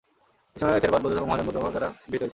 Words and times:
এই 0.55 0.59
সময়ে, 0.61 0.81
থেরবাদ 0.83 1.01
বৌদ্ধধর্ম 1.03 1.27
মহাযান 1.29 1.45
বৌদ্ধধর্ম 1.47 1.71
দ্বারা 1.73 1.87
গৃহীত 2.09 2.21
হয়েছিল। 2.21 2.29